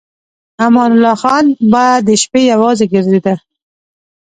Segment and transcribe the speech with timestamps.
[0.65, 3.35] امان الله خان به د شپې یوازې ګرځېده.